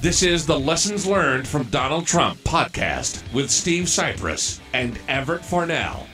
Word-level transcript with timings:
This 0.00 0.22
is 0.22 0.46
the 0.46 0.56
Lessons 0.56 1.08
Learned 1.08 1.48
from 1.48 1.64
Donald 1.64 2.06
Trump 2.06 2.38
podcast 2.44 3.20
with 3.34 3.50
Steve 3.50 3.86
Sipress 3.86 4.60
and 4.72 4.96
Everett 5.08 5.44
Farnell. 5.44 6.06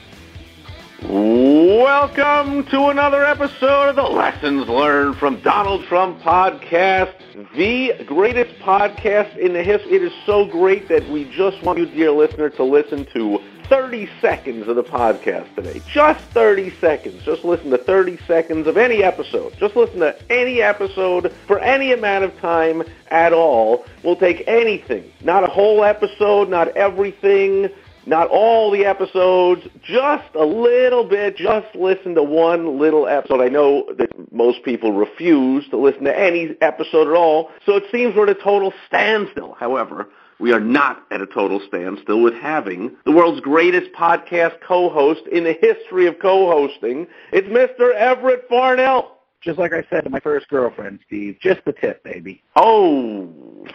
Welcome 1.03 2.65
to 2.71 2.87
another 2.87 3.23
episode 3.23 3.89
of 3.89 3.95
the 3.95 4.01
Lessons 4.01 4.67
Learned 4.67 5.17
from 5.17 5.39
Donald 5.41 5.85
Trump 5.85 6.19
podcast, 6.21 7.13
the 7.55 8.03
greatest 8.05 8.59
podcast 8.59 9.37
in 9.37 9.53
the 9.53 9.61
history. 9.61 9.97
It 9.97 10.01
is 10.01 10.13
so 10.25 10.45
great 10.45 10.89
that 10.89 11.07
we 11.07 11.25
just 11.25 11.61
want 11.61 11.77
you, 11.77 11.85
dear 11.85 12.09
listener, 12.09 12.49
to 12.49 12.63
listen 12.63 13.05
to 13.13 13.37
30 13.69 14.09
seconds 14.21 14.67
of 14.67 14.75
the 14.75 14.83
podcast 14.83 15.53
today. 15.55 15.81
Just 15.91 16.23
30 16.31 16.71
seconds. 16.79 17.23
Just 17.23 17.43
listen 17.43 17.69
to 17.71 17.77
30 17.77 18.17
seconds 18.27 18.67
of 18.67 18.77
any 18.77 19.03
episode. 19.03 19.53
Just 19.57 19.75
listen 19.75 19.99
to 19.99 20.15
any 20.31 20.61
episode 20.61 21.33
for 21.47 21.59
any 21.59 21.91
amount 21.91 22.23
of 22.23 22.35
time 22.39 22.83
at 23.09 23.33
all. 23.33 23.85
We'll 24.03 24.15
take 24.15 24.43
anything. 24.47 25.11
Not 25.21 25.43
a 25.43 25.47
whole 25.47 25.83
episode, 25.83 26.49
not 26.49 26.75
everything 26.77 27.69
not 28.05 28.27
all 28.27 28.69
the 28.71 28.85
episodes, 28.85 29.63
just 29.81 30.35
a 30.35 30.45
little 30.45 31.03
bit, 31.03 31.37
just 31.37 31.73
listen 31.75 32.13
to 32.15 32.23
one 32.23 32.77
little 32.79 33.07
episode. 33.07 33.41
I 33.41 33.47
know 33.47 33.91
that 33.97 34.09
most 34.31 34.63
people 34.63 34.93
refuse 34.93 35.67
to 35.69 35.77
listen 35.77 36.03
to 36.03 36.17
any 36.17 36.55
episode 36.61 37.07
at 37.07 37.15
all, 37.15 37.51
so 37.65 37.75
it 37.75 37.83
seems 37.91 38.15
we're 38.15 38.29
at 38.29 38.37
a 38.37 38.41
total 38.41 38.73
standstill. 38.87 39.55
However, 39.59 40.07
we 40.39 40.51
are 40.51 40.59
not 40.59 41.05
at 41.11 41.21
a 41.21 41.25
total 41.27 41.61
standstill 41.67 42.21
with 42.21 42.33
having 42.33 42.95
the 43.05 43.11
world's 43.11 43.41
greatest 43.41 43.91
podcast 43.93 44.59
co-host 44.61 45.21
in 45.31 45.43
the 45.43 45.53
history 45.53 46.07
of 46.07 46.19
co-hosting. 46.19 47.07
It's 47.31 47.47
Mr. 47.47 47.93
Everett 47.93 48.47
Farnell. 48.49 49.19
Just 49.41 49.59
like 49.59 49.73
I 49.73 49.85
said 49.89 50.03
to 50.05 50.09
my 50.09 50.19
first 50.19 50.47
girlfriend, 50.49 50.99
Steve, 51.05 51.37
just 51.39 51.63
the 51.65 51.73
tip, 51.73 52.03
baby. 52.03 52.41
Oh, 52.55 53.65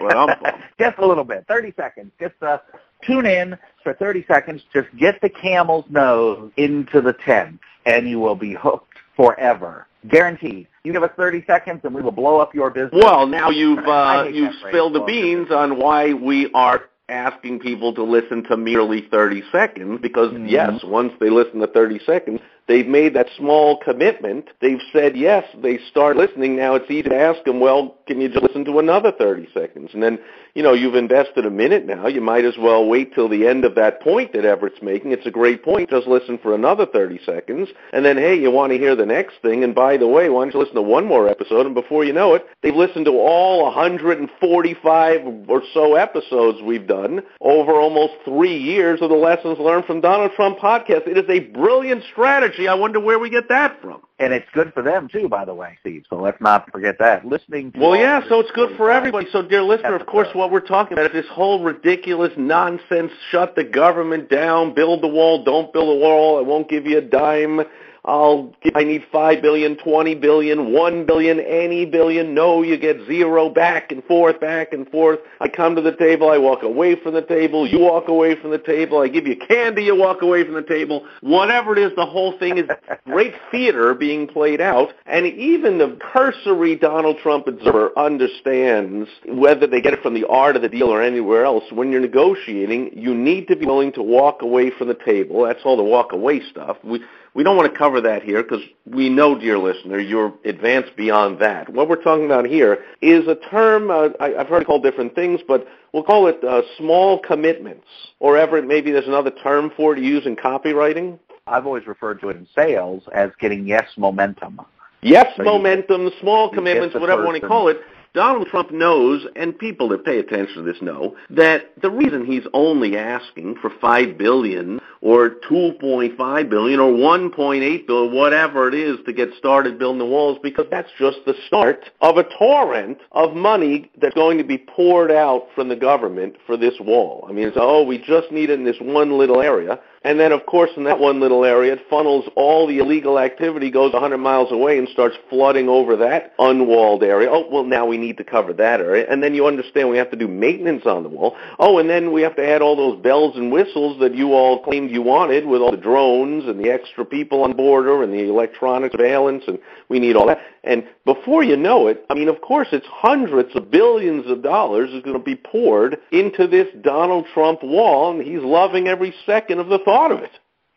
well, 0.00 0.28
just 0.80 0.98
a 0.98 1.06
little 1.06 1.24
bit, 1.24 1.44
30 1.48 1.74
seconds. 1.76 2.12
Just 2.20 2.40
uh, 2.40 2.58
tune 3.02 3.26
in 3.26 3.58
for 3.82 3.94
30 3.94 4.24
seconds. 4.28 4.62
Just 4.72 4.88
get 4.96 5.20
the 5.20 5.28
camel's 5.28 5.86
nose 5.90 6.52
into 6.56 7.00
the 7.00 7.14
tent, 7.14 7.58
and 7.84 8.08
you 8.08 8.20
will 8.20 8.36
be 8.36 8.54
hooked 8.54 8.94
forever. 9.16 9.88
Guaranteed. 10.06 10.68
You 10.88 10.94
give 10.94 11.02
us 11.02 11.10
30 11.18 11.44
seconds, 11.46 11.80
and 11.84 11.94
we 11.94 12.00
will 12.00 12.12
blow 12.12 12.40
up 12.40 12.54
your 12.54 12.70
business. 12.70 13.04
Well, 13.04 13.26
now 13.26 13.50
you've 13.50 13.86
uh, 13.86 14.24
you've 14.32 14.54
spilled 14.54 14.94
the 14.94 15.02
beans 15.02 15.50
on 15.50 15.76
why 15.78 16.14
we 16.14 16.50
are 16.54 16.84
asking 17.10 17.58
people 17.58 17.92
to 17.92 18.02
listen 18.02 18.42
to 18.44 18.56
merely 18.56 19.02
30 19.10 19.42
seconds 19.52 20.00
because 20.00 20.32
Mhm. 20.32 20.48
yes, 20.48 20.82
once 20.82 21.12
they 21.20 21.28
listen 21.28 21.60
to 21.60 21.66
30 21.66 21.98
seconds, 22.06 22.40
they've 22.68 22.86
made 22.86 23.14
that 23.14 23.28
small 23.36 23.78
commitment. 23.78 24.50
They've 24.60 24.80
said 24.92 25.16
yes, 25.16 25.44
they 25.60 25.78
start 25.90 26.16
listening. 26.16 26.56
Now 26.56 26.74
it's 26.74 26.90
easy 26.90 27.08
to 27.08 27.16
ask 27.16 27.42
them, 27.44 27.58
well, 27.58 27.96
can 28.06 28.20
you 28.20 28.28
just 28.28 28.42
listen 28.42 28.64
to 28.66 28.78
another 28.78 29.10
30 29.10 29.48
seconds? 29.52 29.90
And 29.94 30.02
then, 30.02 30.18
you 30.54 30.62
know, 30.62 30.74
you've 30.74 30.94
invested 30.94 31.46
a 31.46 31.50
minute 31.50 31.86
now. 31.86 32.06
You 32.06 32.20
might 32.20 32.44
as 32.44 32.56
well 32.58 32.86
wait 32.86 33.14
till 33.14 33.28
the 33.28 33.46
end 33.46 33.64
of 33.64 33.74
that 33.74 34.00
point 34.02 34.32
that 34.32 34.44
Everett's 34.44 34.82
making. 34.82 35.12
It's 35.12 35.26
a 35.26 35.30
great 35.30 35.64
point. 35.64 35.90
Just 35.90 36.06
listen 36.06 36.38
for 36.38 36.54
another 36.54 36.86
30 36.86 37.20
seconds. 37.24 37.68
And 37.92 38.04
then, 38.04 38.16
hey, 38.16 38.38
you 38.38 38.50
want 38.50 38.72
to 38.72 38.78
hear 38.78 38.94
the 38.94 39.06
next 39.06 39.36
thing. 39.42 39.64
And 39.64 39.74
by 39.74 39.96
the 39.96 40.06
way, 40.06 40.28
why 40.28 40.44
don't 40.44 40.54
you 40.54 40.60
listen 40.60 40.74
to 40.76 40.82
one 40.82 41.06
more 41.06 41.28
episode? 41.28 41.66
And 41.66 41.74
before 41.74 42.04
you 42.04 42.12
know 42.12 42.34
it, 42.34 42.46
they've 42.62 42.74
listened 42.74 43.06
to 43.06 43.12
all 43.12 43.64
145 43.64 45.48
or 45.48 45.62
so 45.72 45.94
episodes 45.94 46.58
we've 46.62 46.86
done 46.86 47.22
over 47.40 47.72
almost 47.72 48.14
three 48.24 48.56
years 48.56 49.00
of 49.00 49.10
the 49.10 49.16
Lessons 49.16 49.58
Learned 49.58 49.84
from 49.84 50.00
Donald 50.00 50.32
Trump 50.34 50.58
podcast. 50.58 51.06
It 51.06 51.18
is 51.18 51.28
a 51.28 51.40
brilliant 51.40 52.02
strategy. 52.10 52.57
I 52.66 52.74
wonder 52.74 52.98
where 52.98 53.18
we 53.18 53.30
get 53.30 53.48
that 53.50 53.80
from. 53.80 54.00
And 54.18 54.32
it's 54.32 54.48
good 54.52 54.72
for 54.72 54.82
them, 54.82 55.08
too, 55.08 55.28
by 55.28 55.44
the 55.44 55.54
way, 55.54 55.78
Steve. 55.80 56.04
So 56.10 56.16
let's 56.16 56.40
not 56.40 56.70
forget 56.72 56.98
that. 56.98 57.24
Listening 57.24 57.70
to 57.72 57.78
Well, 57.78 57.94
yeah, 57.94 58.26
so 58.28 58.40
it's 58.40 58.50
good 58.50 58.76
for 58.76 58.90
everybody. 58.90 59.28
So, 59.30 59.42
dear 59.42 59.62
listener, 59.62 59.94
of 59.94 60.06
course, 60.06 60.28
what 60.32 60.50
we're 60.50 60.60
talking 60.60 60.94
about 60.94 61.14
is 61.14 61.22
this 61.22 61.30
whole 61.30 61.62
ridiculous 61.62 62.32
nonsense, 62.36 63.12
shut 63.30 63.54
the 63.54 63.64
government 63.64 64.28
down, 64.28 64.74
build 64.74 65.02
the 65.02 65.08
wall, 65.08 65.44
don't 65.44 65.72
build 65.72 65.88
the 65.88 66.00
wall, 66.02 66.38
I 66.38 66.40
won't 66.40 66.68
give 66.68 66.86
you 66.86 66.98
a 66.98 67.02
dime, 67.02 67.60
I'll 68.08 68.54
give, 68.62 68.72
I 68.74 68.84
need 68.84 69.04
five 69.12 69.42
billion, 69.42 69.76
twenty 69.76 70.14
billion, 70.14 70.72
one 70.72 71.04
billion, 71.04 71.40
any 71.40 71.84
billion. 71.84 72.34
No, 72.34 72.62
you 72.62 72.78
get 72.78 72.96
zero 73.06 73.50
back 73.50 73.92
and 73.92 74.02
forth, 74.04 74.40
back 74.40 74.72
and 74.72 74.88
forth. 74.88 75.18
I 75.40 75.48
come 75.48 75.76
to 75.76 75.82
the 75.82 75.94
table, 75.94 76.30
I 76.30 76.38
walk 76.38 76.62
away 76.62 76.96
from 76.96 77.12
the 77.12 77.20
table, 77.20 77.68
you 77.68 77.80
walk 77.80 78.08
away 78.08 78.34
from 78.40 78.50
the 78.50 78.58
table, 78.58 79.02
I 79.02 79.08
give 79.08 79.26
you 79.26 79.36
candy, 79.36 79.82
you 79.84 79.94
walk 79.94 80.22
away 80.22 80.42
from 80.42 80.54
the 80.54 80.62
table. 80.62 81.06
Whatever 81.20 81.76
it 81.76 81.80
is, 81.80 81.92
the 81.96 82.06
whole 82.06 82.38
thing 82.38 82.56
is 82.56 82.64
great 83.04 83.34
theater 83.50 83.92
being 83.92 84.26
played 84.26 84.62
out. 84.62 84.88
And 85.04 85.26
even 85.26 85.76
the 85.76 85.98
cursory 86.00 86.76
Donald 86.76 87.18
Trump 87.22 87.46
observer 87.46 87.90
understands 87.98 89.10
whether 89.26 89.66
they 89.66 89.82
get 89.82 89.92
it 89.92 90.00
from 90.00 90.14
the 90.14 90.26
art 90.28 90.56
of 90.56 90.62
the 90.62 90.70
deal 90.70 90.88
or 90.88 91.02
anywhere 91.02 91.44
else. 91.44 91.64
When 91.72 91.92
you're 91.92 92.00
negotiating, 92.00 92.92
you 92.94 93.14
need 93.14 93.48
to 93.48 93.56
be 93.56 93.66
willing 93.66 93.92
to 93.92 94.02
walk 94.02 94.40
away 94.40 94.70
from 94.70 94.88
the 94.88 94.98
table. 95.04 95.44
That's 95.44 95.60
all 95.66 95.76
the 95.76 95.82
walk 95.82 96.12
away 96.12 96.40
stuff. 96.50 96.78
We 96.82 97.02
we 97.38 97.44
don't 97.44 97.56
want 97.56 97.72
to 97.72 97.78
cover 97.78 98.00
that 98.00 98.24
here 98.24 98.42
because 98.42 98.64
we 98.84 99.08
know, 99.08 99.38
dear 99.38 99.58
listener, 99.58 100.00
you're 100.00 100.34
advanced 100.44 100.96
beyond 100.96 101.38
that. 101.38 101.68
What 101.72 101.88
we're 101.88 102.02
talking 102.02 102.24
about 102.24 102.46
here 102.46 102.84
is 103.00 103.28
a 103.28 103.36
term, 103.36 103.92
uh, 103.92 104.08
I, 104.18 104.34
I've 104.34 104.48
heard 104.48 104.62
it 104.62 104.64
called 104.64 104.82
different 104.82 105.14
things, 105.14 105.38
but 105.46 105.64
we'll 105.92 106.02
call 106.02 106.26
it 106.26 106.42
uh, 106.42 106.62
small 106.78 107.20
commitments. 107.20 107.86
Or 108.18 108.36
Everett, 108.36 108.66
maybe 108.66 108.90
there's 108.90 109.06
another 109.06 109.30
term 109.30 109.70
for 109.76 109.92
it 109.92 110.00
to 110.00 110.02
use 110.02 110.26
in 110.26 110.34
copywriting. 110.34 111.16
I've 111.46 111.64
always 111.64 111.86
referred 111.86 112.20
to 112.22 112.30
it 112.30 112.38
in 112.38 112.48
sales 112.56 113.04
as 113.14 113.30
getting 113.38 113.68
yes 113.68 113.86
momentum. 113.96 114.60
Yes, 115.00 115.32
So 115.36 115.44
you- 115.44 115.48
momentum, 115.48 116.10
small 116.20 116.50
commitments, 116.50 116.96
whatever 116.96 117.20
you 117.20 117.28
want 117.28 117.40
to 117.40 117.46
call 117.46 117.68
it. 117.68 117.78
Donald 118.18 118.48
Trump 118.48 118.72
knows, 118.72 119.24
and 119.36 119.56
people 119.56 119.88
that 119.90 120.04
pay 120.04 120.18
attention 120.18 120.56
to 120.56 120.62
this 120.62 120.82
know, 120.82 121.14
that 121.30 121.70
the 121.80 121.88
reason 121.88 122.26
he's 122.26 122.42
only 122.52 122.96
asking 122.96 123.54
for 123.62 123.70
five 123.80 124.18
billion 124.18 124.80
or 125.02 125.36
two 125.48 125.70
point 125.80 126.16
five 126.18 126.50
billion 126.50 126.80
or 126.80 126.92
one 126.92 127.30
point 127.30 127.62
eight 127.62 127.86
billion, 127.86 128.12
whatever 128.12 128.66
it 128.66 128.74
is, 128.74 128.98
to 129.06 129.12
get 129.12 129.28
started 129.38 129.78
building 129.78 130.00
the 130.00 130.04
walls, 130.04 130.36
because 130.42 130.66
that's 130.68 130.88
just 130.98 131.18
the 131.26 131.34
start 131.46 131.90
of 132.00 132.16
a 132.16 132.24
torrent 132.36 132.98
of 133.12 133.36
money 133.36 133.88
that's 134.00 134.16
going 134.16 134.36
to 134.36 134.42
be 134.42 134.58
poured 134.58 135.12
out 135.12 135.46
from 135.54 135.68
the 135.68 135.76
government 135.76 136.34
for 136.44 136.56
this 136.56 136.74
wall. 136.80 137.24
I 137.28 137.32
mean, 137.32 137.46
it's 137.46 137.56
oh, 137.60 137.84
we 137.84 137.98
just 137.98 138.32
need 138.32 138.50
it 138.50 138.58
in 138.58 138.64
this 138.64 138.80
one 138.80 139.16
little 139.16 139.40
area. 139.40 139.78
And 140.02 140.18
then, 140.18 140.32
of 140.32 140.46
course, 140.46 140.70
in 140.76 140.84
that 140.84 140.98
one 140.98 141.20
little 141.20 141.44
area, 141.44 141.72
it 141.72 141.80
funnels 141.90 142.24
all 142.36 142.66
the 142.66 142.78
illegal 142.78 143.18
activity, 143.18 143.70
goes 143.70 143.92
100 143.92 144.18
miles 144.18 144.52
away 144.52 144.78
and 144.78 144.88
starts 144.88 145.16
flooding 145.28 145.68
over 145.68 145.96
that 145.96 146.34
unwalled 146.38 147.02
area. 147.02 147.28
Oh, 147.30 147.48
well, 147.50 147.64
now 147.64 147.84
we 147.86 147.98
need 147.98 148.16
to 148.18 148.24
cover 148.24 148.52
that 148.52 148.80
area. 148.80 149.06
And 149.10 149.22
then 149.22 149.34
you 149.34 149.46
understand 149.46 149.88
we 149.88 149.98
have 149.98 150.10
to 150.10 150.16
do 150.16 150.28
maintenance 150.28 150.86
on 150.86 151.02
the 151.02 151.08
wall. 151.08 151.36
Oh, 151.58 151.78
and 151.78 151.90
then 151.90 152.12
we 152.12 152.22
have 152.22 152.36
to 152.36 152.46
add 152.46 152.62
all 152.62 152.76
those 152.76 153.02
bells 153.02 153.36
and 153.36 153.50
whistles 153.50 153.98
that 154.00 154.14
you 154.14 154.32
all 154.34 154.62
claimed 154.62 154.90
you 154.90 155.02
wanted 155.02 155.46
with 155.46 155.60
all 155.60 155.72
the 155.72 155.76
drones 155.76 156.44
and 156.46 156.64
the 156.64 156.70
extra 156.70 157.04
people 157.04 157.42
on 157.42 157.54
border 157.54 158.02
and 158.02 158.12
the 158.12 158.28
electronic 158.28 158.92
surveillance, 158.92 159.44
and 159.46 159.58
we 159.88 159.98
need 159.98 160.16
all 160.16 160.26
that. 160.26 160.40
And 160.64 160.86
before 161.04 161.42
you 161.42 161.56
know 161.56 161.86
it, 161.86 162.04
I 162.10 162.14
mean, 162.14 162.28
of 162.28 162.40
course, 162.40 162.68
it's 162.72 162.86
hundreds 162.86 163.56
of 163.56 163.70
billions 163.70 164.30
of 164.30 164.42
dollars 164.42 164.90
is 164.90 165.02
going 165.02 165.18
to 165.18 165.24
be 165.24 165.36
poured 165.36 165.98
into 166.12 166.46
this 166.46 166.68
Donald 166.82 167.26
Trump 167.32 167.62
wall, 167.62 168.12
and 168.12 168.22
he's 168.22 168.42
loving 168.42 168.86
every 168.86 169.14
second 169.24 169.60
of 169.60 169.68
the 169.68 169.78
thought 169.88 170.12
of 170.12 170.22
it. 170.22 170.32